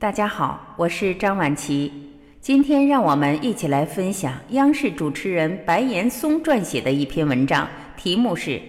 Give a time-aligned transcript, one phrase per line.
[0.00, 1.92] 大家好，我是张晚琪。
[2.40, 8.50] 今天让我们一起来分享央视主持人白岩松撰写的一篇文章，题目是《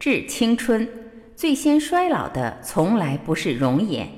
[0.00, 0.86] 致青春》，
[1.36, 4.08] 最先衰老的从来不是容颜。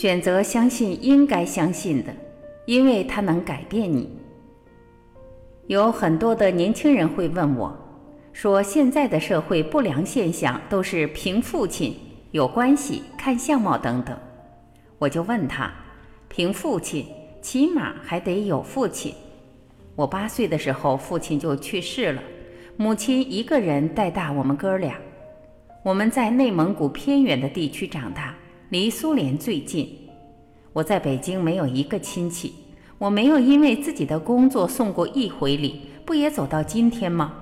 [0.00, 2.10] 选择相信应该相信的，
[2.64, 4.08] 因为它能改变你。
[5.66, 7.76] 有很多的年轻人会问我，
[8.32, 11.94] 说现在的社会不良现象都是凭父亲
[12.30, 14.16] 有关系、看相貌等等。
[14.98, 15.70] 我就问他，
[16.28, 17.04] 凭父亲，
[17.42, 19.14] 起码还得有父亲。
[19.94, 22.22] 我八岁的时候，父亲就去世了，
[22.78, 24.96] 母亲一个人带大我们哥俩。
[25.82, 28.34] 我们在内蒙古偏远的地区长大。
[28.70, 29.88] 离苏联最近，
[30.72, 32.54] 我在北京没有一个亲戚，
[32.98, 37.34] 我没有因为自己的工作送过一回礼，不也走到今天吗？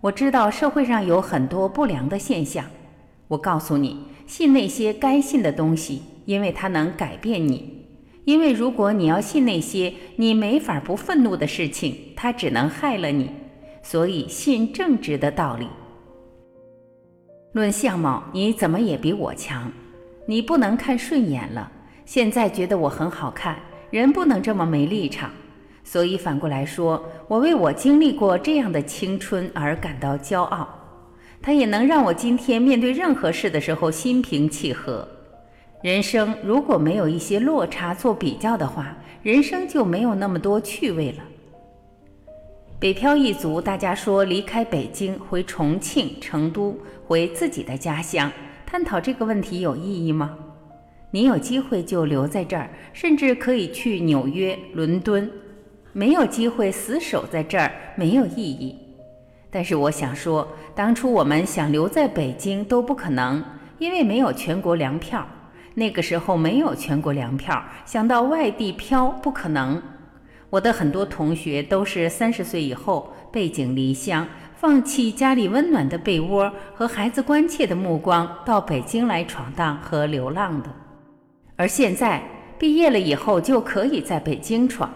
[0.00, 2.64] 我知道社会上有很多不良的现象，
[3.26, 7.84] 我告诉你，信那些该信的东西，因为它能改变你。
[8.24, 13.28] 因为如果你要信那些你没法不愤怒的事情，它只能害了你。
[13.82, 15.66] 所以信正直的道理。
[17.50, 19.72] 论相貌，你怎么也比我强。
[20.26, 21.70] 你不能看顺眼了，
[22.06, 23.56] 现在觉得我很好看，
[23.90, 25.30] 人不能这么没立场。
[25.82, 30.66] 所以反过来说，我为我经历过这样的青春而感到骄傲。
[31.42, 35.06] 它也能让我今天面对任何事的时候心平气和。
[35.82, 41.18] 人生如果没有一些落差做比较的话，人生就没有那么多趣味了。
[42.80, 46.74] 北漂一族，大家说离开北京回重庆、成都，
[47.06, 48.32] 回自己的家乡。
[48.66, 50.36] 探讨这个问题有意义吗？
[51.10, 55.28] 你有机会就留在这儿，甚至可以去纽约、伦敦；
[55.92, 58.76] 没有机会死守在这儿，没有意义。
[59.48, 63.44] 但是我想说，当初我们想留在北京都不可能，
[63.78, 65.24] 因为没有全国粮票。
[65.74, 69.80] 那个时候没有全国粮票，想到外地漂不可能。
[70.50, 74.26] 我的很多同学都是三十岁以后背井离乡。
[74.64, 80.70] 放弃家里温暖的被窝和孩子关切的目光，到北京来闯荡和流浪的。
[81.54, 82.22] 而现在
[82.58, 84.90] 毕业了以后，就可以在北京闯。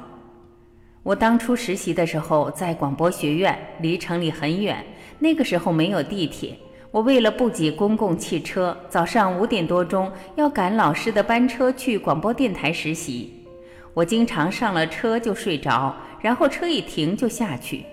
[1.03, 4.83] 我当初实习的时候在广播学院，离城里很远。
[5.19, 6.59] 那个时候没有地铁，
[6.91, 13.45] 我为了不挤公共汽车，早上五点多钟要赶老师的班车去广播电台实习。
[13.93, 17.85] 我经常上了车就睡着，然后车一停就下去。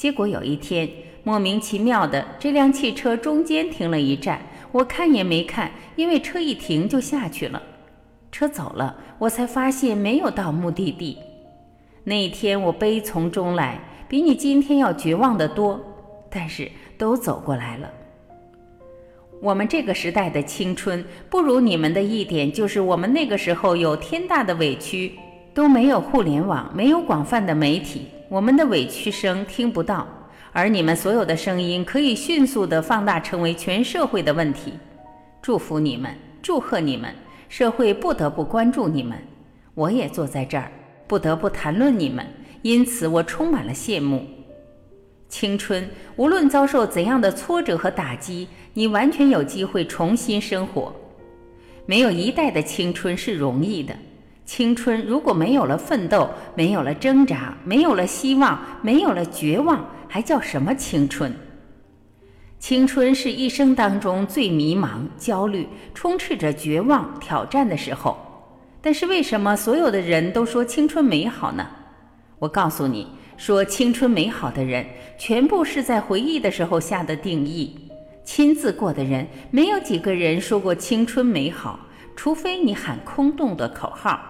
[0.00, 0.88] 结果有一天，
[1.24, 4.40] 莫名其妙的，这辆汽车中间停了一站，
[4.72, 7.62] 我看也没看，因为车一停就下去了。
[8.32, 11.18] 车走了，我才发现没有到目的地。
[12.02, 13.78] 那一天我悲从中来，
[14.08, 15.78] 比你今天要绝望的多，
[16.30, 17.90] 但是都走过来了。
[19.42, 25.12] 我们这个时代的青春不如你们的一点，就是我们那个时候有天大的委屈，
[25.52, 28.06] 都没有互联网，没有广泛的媒体。
[28.30, 30.06] 我们的委屈声听不到，
[30.52, 34.74] 而你们所有的声音可以迅速的放大，成为全社会的问题。
[35.42, 37.12] 祝福你们，祝贺你们，
[37.48, 39.18] 社会不得不关注你们。
[39.74, 40.70] 我也坐在这儿，
[41.08, 42.24] 不得不谈论你们，
[42.62, 44.24] 因此我充满了羡慕。
[45.28, 50.94] 青春无论遭受怎样的挫折和打击，你完全有机会重新生活。
[51.84, 53.92] 没有一代的青春是容易的。
[54.52, 61.32] 青春如果没有了奋斗，没有了挣扎，没有了希望，没有了绝望，还叫什么青春？
[62.58, 68.18] 青春是一生当中最迷茫、焦虑、充斥着绝望、挑战的时候。
[68.80, 71.64] 但是为什么所有的人都说青春美好呢？
[72.40, 73.06] 我告诉你
[73.36, 74.84] 说，青春美好的人，
[75.16, 77.88] 全部是在回忆的时候下的定义。
[78.24, 81.78] 亲自过的人，没有几个人说过青春美好，
[82.16, 84.20] 除非你喊空洞的口号。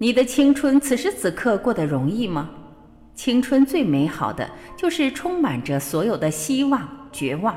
[0.00, 2.48] 你的青春此时此刻过得容易吗？
[3.16, 7.56] 青春最美好的就是充满着所有的希望、绝望。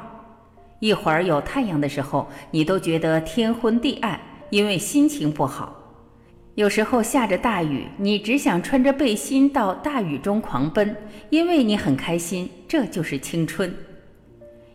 [0.80, 5.72] 一会儿有太阳的时候，你都觉得天昏地暗，因为心情不好；
[6.56, 10.96] 有时候下着大雨，你只想穿着背心到大雨中狂奔，
[11.30, 12.50] 因为你很开心。
[12.68, 13.72] 这就是青春。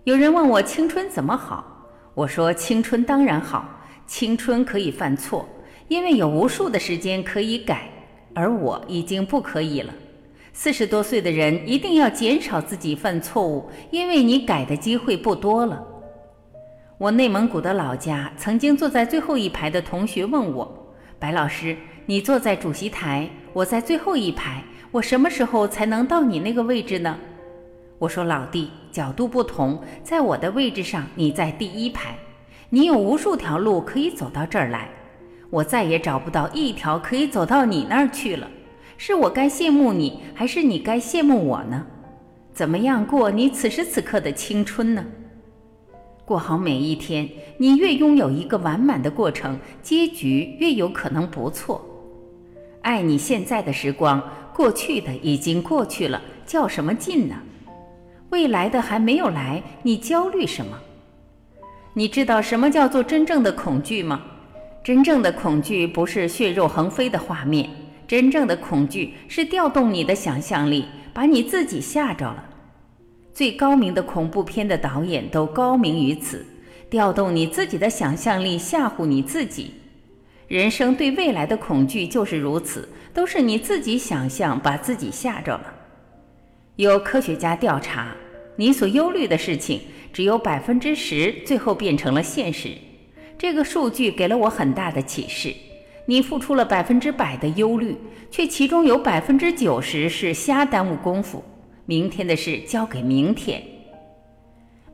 [0.05, 1.89] 有人问我青春怎么好？
[2.15, 3.69] 我说青春当然好，
[4.07, 5.49] 青春可以犯错。
[5.89, 7.89] 因为有无数的时间可以改，
[8.35, 9.93] 而我已经不可以了。
[10.53, 15.87] 四十多岁的人一定要减少自己犯错误，因为你改的机会不多了。
[16.99, 27.19] 我内蒙古的老家，曾经坐在最后一排的同学问我：“白老师，你坐在主席台，我在最后一排，我什么时候才能到你那个位置呢？”
[28.01, 32.17] 我说：“老弟，角度不同，在我的位置上，你在第一排，
[32.71, 34.89] 你有无数条路可以走到这儿来，
[35.51, 38.49] 我再也找不到一条可以走到你那儿去了。
[38.99, 41.87] 是我该羡慕你，还是你该羡慕我呢？
[42.53, 45.05] 怎么样过你此时此刻的青春呢？
[46.25, 47.29] 过好每一天，
[47.59, 51.85] 你越拥有一个完满的过程，结局越有可能不错。
[52.83, 54.23] 爱你现在的时光，
[54.55, 57.37] 过去的已经过去了，较什么劲呢？”
[58.31, 60.79] 未来的还没有来，你焦虑什么？
[61.93, 64.23] 你知道什么叫做真正的恐惧吗？
[64.87, 67.69] 真正的恐惧不是血肉横飞的画面，
[68.07, 72.45] 真正的恐惧是调动你的想象力，把你自己吓着了。
[73.35, 76.47] 最高明的恐怖片的导演都高明于此，
[76.89, 79.75] 调动你自己的想象力，吓唬你自己。
[80.47, 85.75] 人生对未来的恐惧就是如此，都是你自己想象，把自己吓着了。
[86.77, 88.15] 有科学家调查，
[88.55, 89.81] 你所忧虑的事情
[90.13, 92.71] 只有百分之十最后变成了现实。
[93.39, 95.55] 这个数据给了我很大的启示。
[96.09, 97.97] 你付出了百分之百的忧虑，
[98.31, 101.43] 却其中有百分之九十是瞎耽误功夫。
[101.85, 103.63] 明天的事交给明天。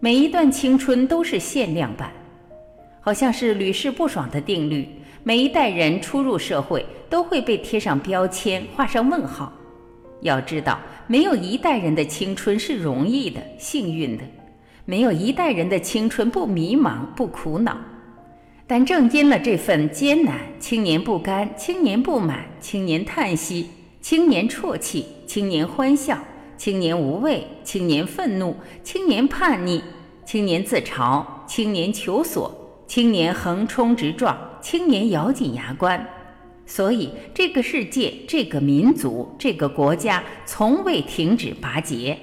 [0.00, 2.10] 每一段青春都是限量版，
[3.00, 4.88] 好像是屡试不爽的定律。
[5.22, 9.52] 每一代人初入社会都会被贴上标签，画上问号。
[10.22, 14.24] 要知道，没有一代人的青春是容易的、幸运的；
[14.84, 17.76] 没有一代人的青春不迷茫、不苦恼。
[18.74, 23.68] 但正因了这份艰难，青年不甘，青年不满，青年叹息，
[24.00, 26.18] 青年啜泣，青年欢笑，
[26.56, 29.84] 青年无畏，青年愤怒，青年叛逆，
[30.24, 32.50] 青年自嘲，青年求索，
[32.86, 36.08] 青年横冲直撞，青年咬紧牙关。
[36.64, 42.18] 所以，这个世界、这个民族、这个国家从未停止拔节。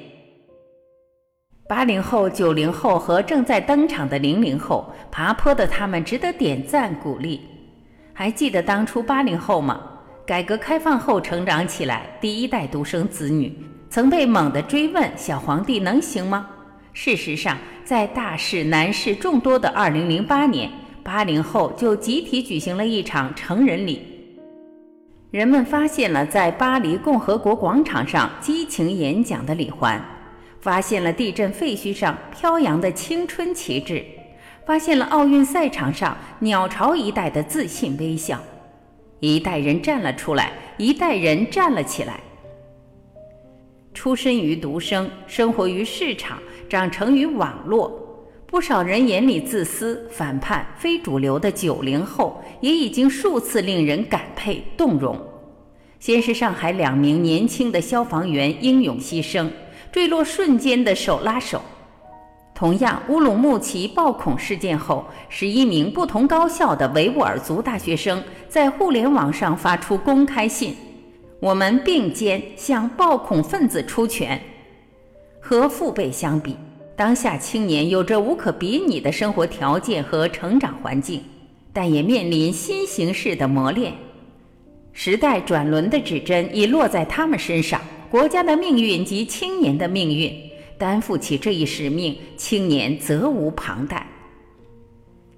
[1.69, 7.41] 八零后、九零后和正在登场的零零后，爬坡的他们值得点赞鼓励。
[8.11, 9.79] 还记得当初八零后吗？
[10.25, 13.55] 改革开放后成长起来，第一代独生子女
[13.87, 16.47] 曾被猛地追问：“小皇帝能行吗？”
[16.91, 20.71] 事实上，在大事难事众多的二零零八年，
[21.03, 24.01] 八零后就集体举行了一场成人礼。
[25.29, 30.03] 人们发现了在巴黎共和国广场上激情演讲的李环，
[30.61, 34.05] 发现了地震废墟上飘扬的青春旗帜，
[34.65, 38.39] 发现了奥运赛场上鸟巢一代的自信微笑。
[39.19, 42.19] 一代人站了出来，一代人站了起来。
[43.93, 46.37] 出身于独生，生活于市场，
[46.69, 47.91] 长成于网络，
[48.45, 52.43] 不少人眼里自私、反叛、非主流的九零后。
[52.61, 55.17] 也已经数次令人感佩动容。
[55.97, 59.49] 先是上海两名年轻的消防员英勇牺牲，
[59.91, 61.59] 坠落瞬间的手拉手；
[62.53, 70.75] 同样，乌鲁木齐暴恐事件后，十一名不同高校的维吾尔族大学生在互联网上发出公开信
[71.41, 74.39] ：“我们并肩向暴恐分子出拳。”
[75.41, 76.55] 和父辈相比，
[76.95, 81.23] 当下青年有着无可比拟的生活条件和成长环境。
[81.71, 83.93] 但也面临新形势的磨练，
[84.91, 87.79] 时代转轮的指针已落在他们身上，
[88.09, 90.33] 国家的命运及青年的命运，
[90.79, 94.07] 担负起这一使命，青年责无旁贷。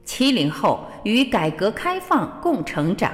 [0.06, 3.12] 七零后与改革开放共成长，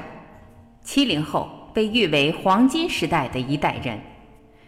[0.84, 4.00] 七零后被誉为黄金时代的一代人，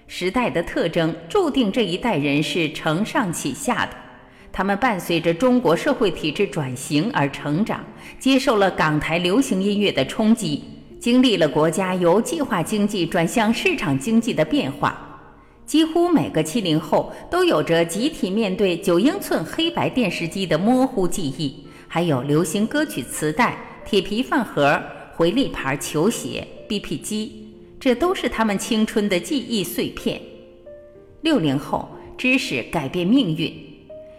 [0.08, 3.92] 时代的特征注定这一代人是承上启下的。
[4.52, 7.84] 他们伴随着中国社会体制转型而成长，
[8.18, 10.64] 接受了港台流行音乐的冲击，
[11.00, 15.06] 经历了国家由计划经济转向市场经济的变化。
[15.66, 24.82] 几乎每个七零后都有着集体面对九英寸黑白电视机的模糊记忆，还有流行歌曲磁带、铁皮饭盒、
[25.16, 30.20] 回力牌球鞋、BP 机，这都是他们青春的记忆碎片。
[31.22, 31.88] 六零后，
[32.18, 33.54] 知识改变命运。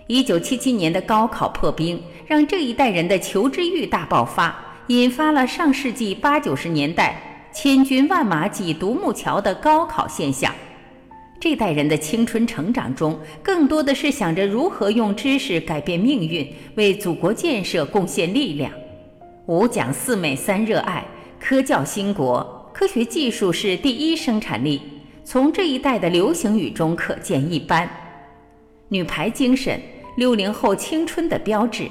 [0.07, 10.53] 一九七七年的高考破冰，让这一代人的求知欲大爆发，引发了上世纪八九十年代千军万马挤独木桥的高考现象。
[11.39, 18.73] 这代人的青春成长中，更多的是想着如何用知识改变命运，为祖国建设贡献力量。
[19.47, 21.05] 五讲四美三热爱，
[21.39, 24.83] 科教兴国，科学技术是第一生产力。
[25.23, 27.89] 从这一代的流行语中可见一斑。
[28.89, 29.81] 女排精神，
[30.17, 31.89] 六零后青春的标志。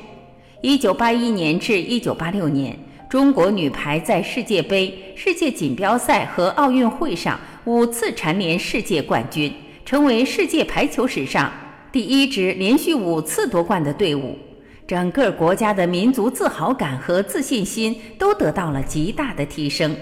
[0.61, 2.77] 一九八一年至一九八六年，
[3.09, 9.51] 中国女排在世界杯、世界锦标赛和奥运会上五次蝉联世界冠军，
[9.83, 11.51] 成为世界排球史上
[11.91, 14.37] 第一支连续五次夺冠的队伍。
[14.85, 19.95] 整个国家的民族自豪感和自信心都得到了极大的提升。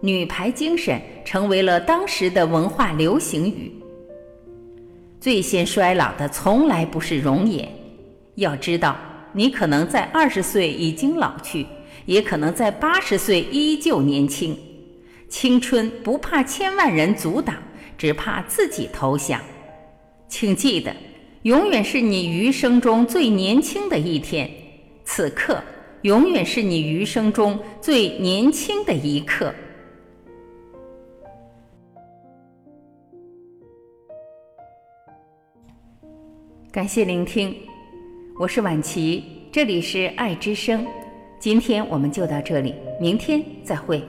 [0.00, 3.72] 女排精神成为了当时的文化流行语。
[5.20, 7.68] 最先衰老的从来不是容颜，
[8.34, 8.96] 要知道，
[9.32, 11.66] 你可能在二十岁已经老去，
[12.06, 14.56] 也可能在八十岁依旧年轻。
[15.28, 17.56] 青春不怕千万人阻挡，
[17.98, 19.40] 只怕自己投降。
[20.28, 20.94] 请记得，
[21.42, 24.48] 永远是你余生中最年轻的一天，
[25.04, 25.62] 此刻
[26.02, 29.52] 永远是你余生中最年轻的一刻。
[36.70, 37.56] 感谢聆听，
[38.38, 40.84] 我是婉琪，这里是爱之声。
[41.44, 44.02] 今天我们就到这里，明天再会。